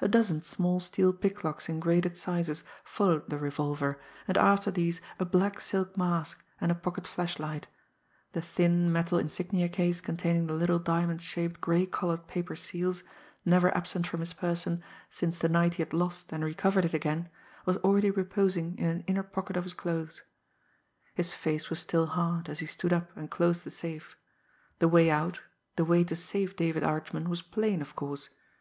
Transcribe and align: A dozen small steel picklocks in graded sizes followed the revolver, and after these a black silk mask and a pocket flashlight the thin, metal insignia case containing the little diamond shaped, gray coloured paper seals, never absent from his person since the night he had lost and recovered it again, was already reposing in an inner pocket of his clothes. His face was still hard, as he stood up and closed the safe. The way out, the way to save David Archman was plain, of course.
A 0.00 0.06
dozen 0.06 0.42
small 0.42 0.78
steel 0.78 1.12
picklocks 1.12 1.68
in 1.68 1.80
graded 1.80 2.16
sizes 2.16 2.62
followed 2.84 3.28
the 3.28 3.36
revolver, 3.36 3.98
and 4.28 4.38
after 4.38 4.70
these 4.70 5.00
a 5.18 5.24
black 5.24 5.58
silk 5.58 5.96
mask 5.96 6.44
and 6.60 6.70
a 6.70 6.74
pocket 6.76 7.04
flashlight 7.04 7.66
the 8.30 8.40
thin, 8.40 8.92
metal 8.92 9.18
insignia 9.18 9.68
case 9.68 10.00
containing 10.00 10.46
the 10.46 10.52
little 10.54 10.78
diamond 10.78 11.20
shaped, 11.20 11.60
gray 11.60 11.84
coloured 11.84 12.28
paper 12.28 12.54
seals, 12.54 13.02
never 13.44 13.76
absent 13.76 14.06
from 14.06 14.20
his 14.20 14.34
person 14.34 14.84
since 15.10 15.36
the 15.40 15.48
night 15.48 15.74
he 15.74 15.82
had 15.82 15.92
lost 15.92 16.32
and 16.32 16.44
recovered 16.44 16.84
it 16.84 16.94
again, 16.94 17.28
was 17.64 17.76
already 17.78 18.12
reposing 18.12 18.78
in 18.78 18.86
an 18.88 19.04
inner 19.08 19.24
pocket 19.24 19.56
of 19.56 19.64
his 19.64 19.74
clothes. 19.74 20.22
His 21.16 21.34
face 21.34 21.68
was 21.70 21.80
still 21.80 22.06
hard, 22.06 22.48
as 22.48 22.60
he 22.60 22.66
stood 22.66 22.92
up 22.92 23.10
and 23.16 23.28
closed 23.32 23.64
the 23.64 23.72
safe. 23.72 24.16
The 24.78 24.86
way 24.86 25.10
out, 25.10 25.40
the 25.74 25.84
way 25.84 26.04
to 26.04 26.14
save 26.14 26.54
David 26.54 26.84
Archman 26.84 27.28
was 27.28 27.42
plain, 27.42 27.82
of 27.82 27.96
course. 27.96 28.28